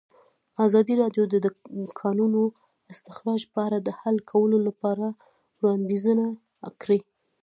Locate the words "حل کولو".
3.99-4.57